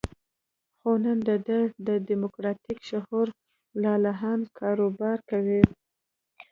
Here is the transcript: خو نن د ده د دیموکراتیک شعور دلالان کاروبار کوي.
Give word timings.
خو 0.79 0.89
نن 1.03 1.17
د 1.27 1.29
ده 1.47 1.59
د 1.87 1.89
دیموکراتیک 2.09 2.79
شعور 2.89 3.27
دلالان 3.81 4.39
کاروبار 4.59 5.17
کوي. 5.29 5.61